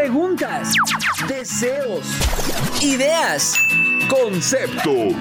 [0.00, 0.72] preguntas,
[1.28, 2.06] deseos,
[2.80, 3.52] ideas,
[4.08, 5.12] conceptos.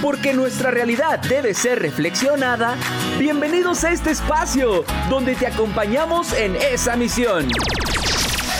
[0.00, 2.78] Porque nuestra realidad debe ser reflexionada.
[3.18, 7.48] Bienvenidos a este espacio donde te acompañamos en esa misión.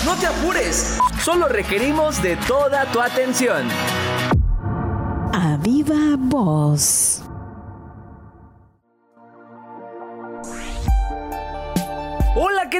[0.04, 3.68] No te apures, solo requerimos de toda tu atención.
[5.32, 7.09] A viva voz.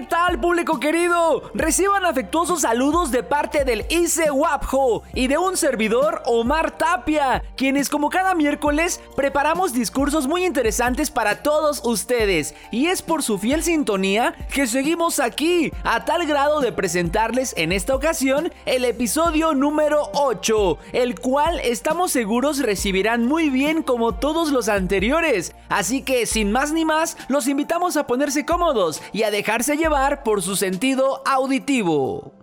[0.01, 1.51] ¿Qué tal público querido?
[1.53, 7.91] Reciban afectuosos saludos de parte del ICE WAPJO y de un servidor Omar Tapia, quienes
[7.91, 12.55] como cada miércoles preparamos discursos muy interesantes para todos ustedes.
[12.71, 17.71] Y es por su fiel sintonía que seguimos aquí, a tal grado de presentarles en
[17.71, 24.51] esta ocasión el episodio número 8, el cual estamos seguros recibirán muy bien como todos
[24.51, 25.55] los anteriores.
[25.71, 30.23] Así que sin más ni más, los invitamos a ponerse cómodos y a dejarse llevar
[30.25, 32.35] por su sentido auditivo.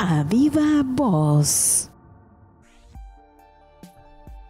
[0.00, 1.90] A viva voz.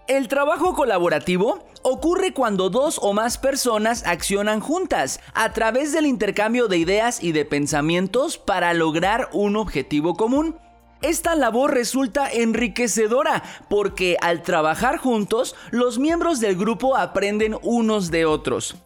[0.06, 6.68] El trabajo colaborativo ocurre cuando dos o más personas accionan juntas a través del intercambio
[6.68, 10.56] de ideas y de pensamientos para lograr un objetivo común.
[11.00, 18.26] Esta labor resulta enriquecedora porque al trabajar juntos los miembros del grupo aprenden unos de
[18.26, 18.76] otros.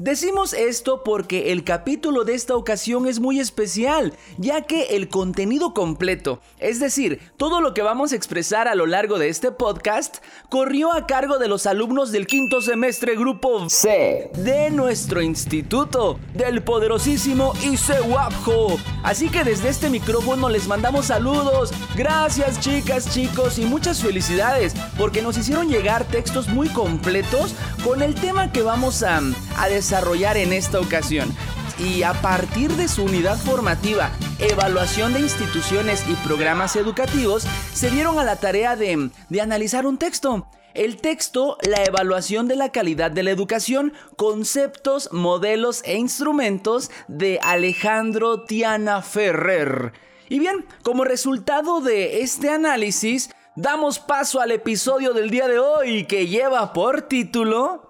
[0.00, 5.74] Decimos esto porque el capítulo de esta ocasión es muy especial, ya que el contenido
[5.74, 10.24] completo, es decir, todo lo que vamos a expresar a lo largo de este podcast,
[10.48, 16.62] corrió a cargo de los alumnos del quinto semestre grupo C de nuestro instituto, del
[16.62, 18.78] poderosísimo ICEWAPJO.
[19.02, 25.20] Así que desde este micrófono les mandamos saludos, gracias chicas, chicos y muchas felicidades, porque
[25.20, 27.54] nos hicieron llegar textos muy completos
[27.84, 29.20] con el tema que vamos a,
[29.56, 31.34] a desarrollar en esta ocasión.
[31.78, 38.18] Y a partir de su unidad formativa, evaluación de instituciones y programas educativos, se dieron
[38.18, 40.46] a la tarea de, de analizar un texto.
[40.74, 47.40] El texto, la evaluación de la calidad de la educación, conceptos, modelos e instrumentos de
[47.42, 49.92] Alejandro Tiana Ferrer.
[50.28, 56.04] Y bien, como resultado de este análisis, damos paso al episodio del día de hoy
[56.04, 57.86] que lleva por título...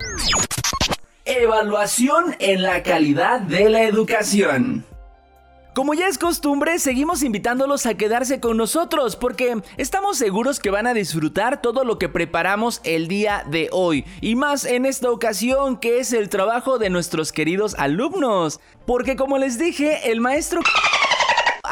[1.24, 4.84] Evaluación en la calidad de la educación.
[5.74, 10.88] Como ya es costumbre, seguimos invitándolos a quedarse con nosotros porque estamos seguros que van
[10.88, 15.78] a disfrutar todo lo que preparamos el día de hoy y más en esta ocasión
[15.78, 18.58] que es el trabajo de nuestros queridos alumnos.
[18.84, 20.60] Porque como les dije, el maestro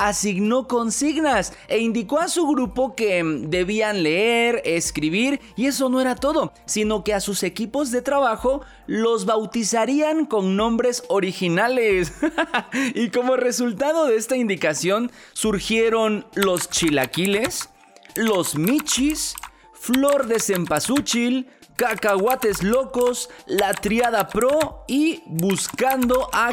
[0.06, 6.14] asignó consignas e indicó a su grupo que debían leer, escribir y eso no era
[6.14, 12.12] todo, sino que a sus equipos de trabajo los bautizarían con nombres originales.
[12.94, 17.69] y como resultado de esta indicación surgieron los chilaquiles,
[18.15, 19.34] los michis,
[19.72, 26.53] flor de cempasúchil, cacahuates locos, la triada pro y buscando a...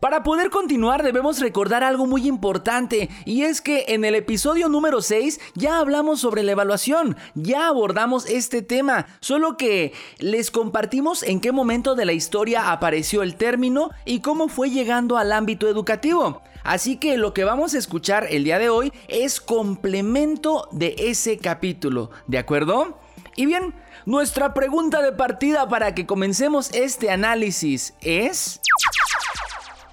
[0.00, 5.02] Para poder continuar debemos recordar algo muy importante y es que en el episodio número
[5.02, 11.40] 6 ya hablamos sobre la evaluación, ya abordamos este tema, solo que les compartimos en
[11.40, 16.42] qué momento de la historia apareció el término y cómo fue llegando al ámbito educativo.
[16.62, 21.38] Así que lo que vamos a escuchar el día de hoy es complemento de ese
[21.38, 23.00] capítulo, ¿de acuerdo?
[23.34, 23.74] Y bien,
[24.06, 28.60] nuestra pregunta de partida para que comencemos este análisis es...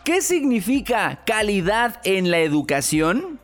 [0.06, 3.40] ¿Qué significa calidad en la educación?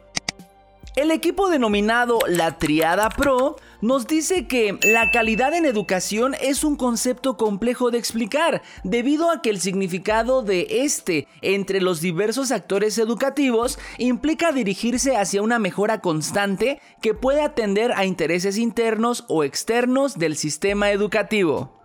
[0.96, 6.76] El equipo denominado la Triada Pro nos dice que la calidad en educación es un
[6.76, 13.00] concepto complejo de explicar, debido a que el significado de este entre los diversos actores
[13.00, 20.20] educativos implica dirigirse hacia una mejora constante que puede atender a intereses internos o externos
[20.20, 21.81] del sistema educativo.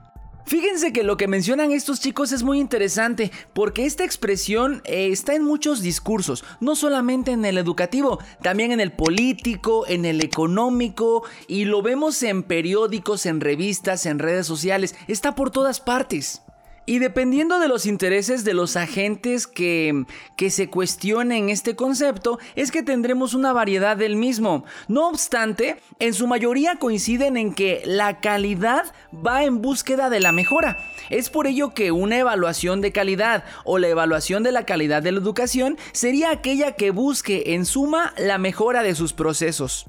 [0.47, 5.35] Fíjense que lo que mencionan estos chicos es muy interesante porque esta expresión eh, está
[5.35, 11.25] en muchos discursos, no solamente en el educativo, también en el político, en el económico
[11.49, 16.43] y lo vemos en periódicos, en revistas, en redes sociales, está por todas partes.
[16.89, 20.05] Y dependiendo de los intereses de los agentes que,
[20.37, 24.65] que, se cuestionen este concepto, es que tendremos una variedad del mismo.
[24.87, 28.85] No obstante, en su mayoría coinciden en que la calidad
[29.15, 30.77] va en búsqueda de la mejora.
[31.11, 35.11] Es por ello que una evaluación de calidad o la evaluación de la calidad de
[35.11, 39.87] la educación sería aquella que busque en suma la mejora de sus procesos.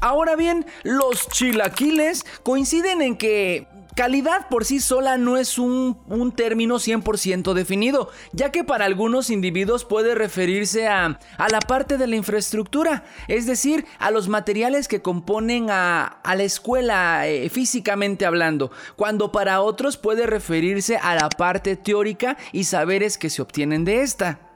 [0.00, 5.96] Ahora bien, los chilaquiles coinciden en que Calidad por sí sola no es un,
[6.34, 12.16] término 100% definido, ya que para algunos individuos puede referirse a, la parte de la
[12.16, 19.30] infraestructura, es decir, a los materiales que componen a, la escuela eh, físicamente hablando, cuando
[19.30, 24.53] para otros puede referirse a la parte teórica y saberes que se obtienen de esta.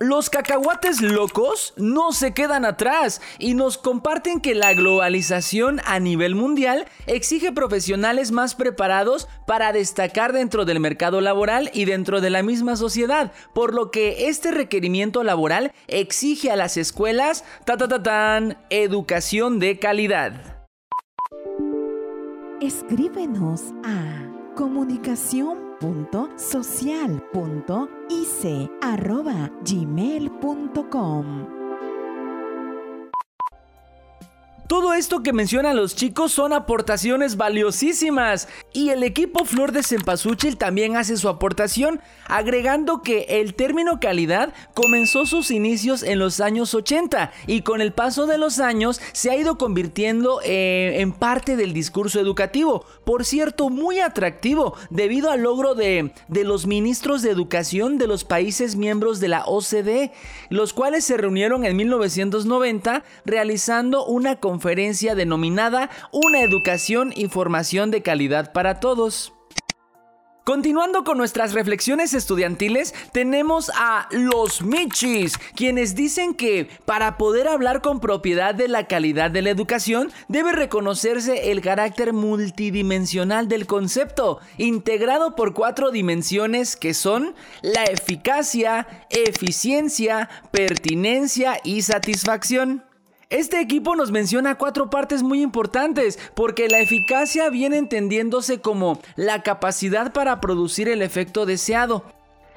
[0.00, 6.36] Los cacahuates locos no se quedan atrás y nos comparten que la globalización a nivel
[6.36, 12.44] mundial exige profesionales más preparados para destacar dentro del mercado laboral y dentro de la
[12.44, 18.40] misma sociedad, por lo que este requerimiento laboral exige a las escuelas ta, ta,
[18.70, 20.68] educación de calidad.
[22.60, 25.67] Escríbenos a comunicación
[29.64, 31.57] gmail.com
[34.68, 38.48] Todo esto que mencionan los chicos son aportaciones valiosísimas.
[38.74, 44.52] Y el equipo Flor de Cempasúchil también hace su aportación, agregando que el término calidad
[44.74, 49.30] comenzó sus inicios en los años 80 y con el paso de los años se
[49.30, 55.44] ha ido convirtiendo eh, en parte del discurso educativo, por cierto muy atractivo debido al
[55.44, 60.12] logro de, de los ministros de educación de los países miembros de la OCDE,
[60.50, 67.92] los cuales se reunieron en 1990 realizando una conferencia conferencia denominada Una educación y formación
[67.92, 69.32] de calidad para todos.
[70.42, 77.82] Continuando con nuestras reflexiones estudiantiles, tenemos a los Michis, quienes dicen que para poder hablar
[77.82, 84.40] con propiedad de la calidad de la educación, debe reconocerse el carácter multidimensional del concepto,
[84.56, 92.87] integrado por cuatro dimensiones que son la eficacia, eficiencia, pertinencia y satisfacción.
[93.30, 99.42] Este equipo nos menciona cuatro partes muy importantes, porque la eficacia viene entendiéndose como la
[99.42, 102.04] capacidad para producir el efecto deseado.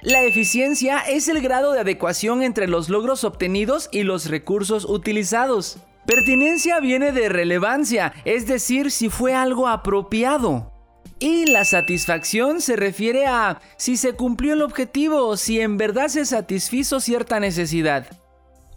[0.02, 5.78] La eficiencia es el grado de adecuación entre los logros obtenidos y los recursos utilizados.
[6.06, 10.72] Pertinencia viene de relevancia, es decir, si fue algo apropiado.
[11.20, 16.26] Y la satisfacción se refiere a si se cumplió el objetivo, si en verdad se
[16.26, 18.21] satisfizo cierta necesidad.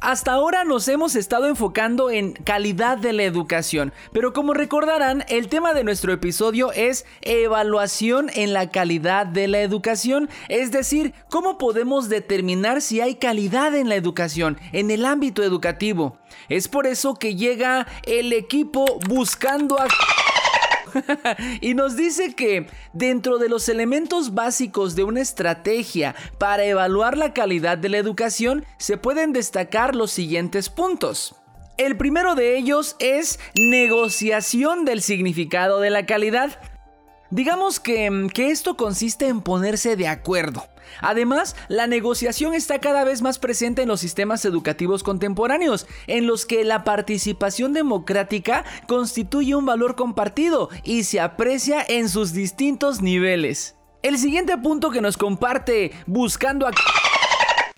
[0.05, 5.49] Hasta ahora nos hemos estado enfocando en calidad de la educación, pero como recordarán, el
[5.49, 11.57] tema de nuestro episodio es evaluación en la calidad de la educación, es decir, cómo
[11.57, 16.19] podemos determinar si hay calidad en la educación, en el ámbito educativo.
[16.51, 19.87] Es por eso que llega el equipo buscando a...
[21.61, 27.33] y nos dice que dentro de los elementos básicos de una estrategia para evaluar la
[27.33, 31.37] calidad de la educación se pueden destacar los siguientes puntos.
[31.77, 36.61] El primero de ellos es negociación del significado de la calidad.
[37.31, 40.69] Digamos que, que esto consiste en ponerse de acuerdo.
[41.01, 46.47] Además, la negociación está cada vez más presente en los sistemas educativos contemporáneos, en los
[46.47, 53.77] que la participación democrática constituye un valor compartido y se aprecia en sus distintos niveles.
[54.03, 56.73] El siguiente punto que nos comparte buscando a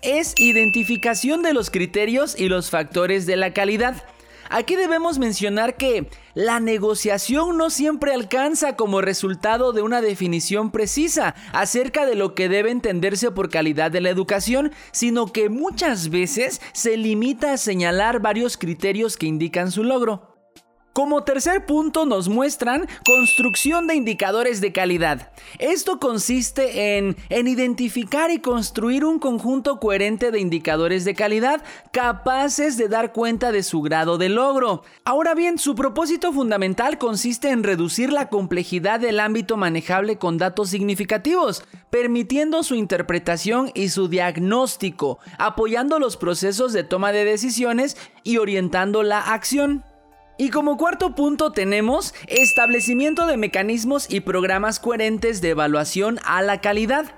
[0.01, 4.03] es identificación de los criterios y los factores de la calidad.
[4.49, 11.35] Aquí debemos mencionar que la negociación no siempre alcanza como resultado de una definición precisa
[11.51, 16.61] acerca de lo que debe entenderse por calidad de la educación, sino que muchas veces
[16.73, 20.36] se limita a señalar varios criterios que indican su logro.
[20.97, 25.31] Como tercer punto nos muestran construcción de indicadores de calidad.
[25.59, 32.77] Esto consiste en, en, identificar y construir un conjunto coherente de indicadores de calidad capaces
[32.77, 34.81] de dar cuenta de su grado de logro.
[35.05, 40.69] Ahora bien, su propósito fundamental consiste en reducir la complejidad del ámbito manejable con datos
[40.69, 48.37] significativos, permitiendo su interpretación y su diagnóstico, apoyando los procesos de toma de decisiones y
[48.37, 49.83] orientando la acción.
[50.37, 56.61] Y como cuarto punto tenemos establecimiento de mecanismos y programas coherentes de evaluación a la
[56.61, 57.15] calidad.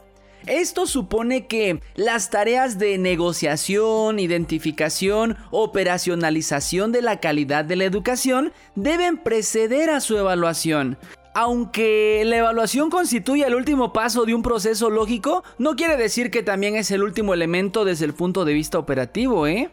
[0.48, 8.54] Esto supone que las tareas de negociación, identificación, operacionalización de la calidad de la educación
[8.76, 10.98] deben preceder a su evaluación.
[11.36, 16.42] Aunque la evaluación constituye el último paso de un proceso lógico, no quiere decir que
[16.42, 19.70] también es el último elemento desde el punto de vista operativo, ¿eh?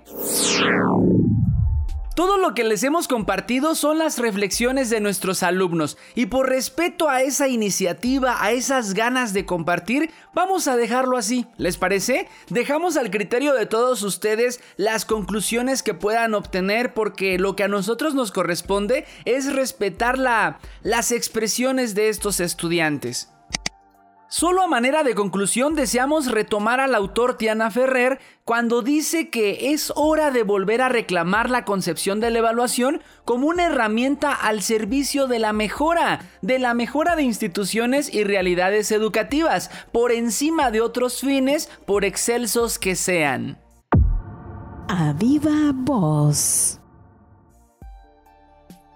[2.16, 7.10] Todo lo que les hemos compartido son las reflexiones de nuestros alumnos y por respeto
[7.10, 11.44] a esa iniciativa, a esas ganas de compartir, vamos a dejarlo así.
[11.58, 12.26] ¿Les parece?
[12.48, 17.68] Dejamos al criterio de todos ustedes las conclusiones que puedan obtener porque lo que a
[17.68, 23.35] nosotros nos corresponde es respetar la, las expresiones de estos estudiantes.
[24.28, 29.92] Solo a manera de conclusión deseamos retomar al autor Tiana Ferrer cuando dice que es
[29.94, 35.28] hora de volver a reclamar la concepción de la evaluación como una herramienta al servicio
[35.28, 41.20] de la mejora, de la mejora de instituciones y realidades educativas, por encima de otros
[41.20, 43.58] fines, por excelsos que sean.
[44.88, 46.80] A viva voz.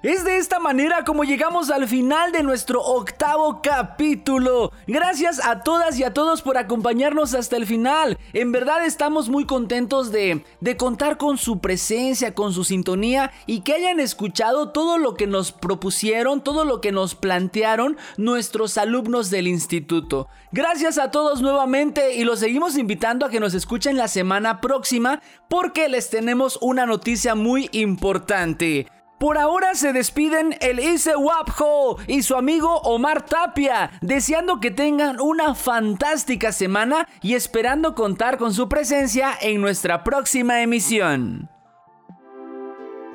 [0.02, 4.72] Es de esta manera como llegamos al final de nuestro octavo capítulo.
[4.86, 8.16] Gracias a todas y a todos por acompañarnos hasta el final.
[8.32, 13.60] En verdad estamos muy contentos de, de contar con su presencia, con su sintonía y
[13.60, 19.28] que hayan escuchado todo lo que nos propusieron, todo lo que nos plantearon nuestros alumnos
[19.28, 20.28] del instituto.
[20.50, 25.20] Gracias a todos nuevamente y los seguimos invitando a que nos escuchen la semana próxima
[25.50, 28.86] porque les tenemos una noticia muy importante.
[29.20, 35.20] Por ahora se despiden el Ise Wapjo y su amigo Omar Tapia, deseando que tengan
[35.20, 41.50] una fantástica semana y esperando contar con su presencia en nuestra próxima emisión.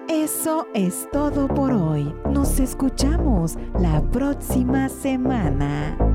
[0.08, 2.14] Eso es todo por hoy.
[2.30, 6.15] Nos escuchamos la próxima semana.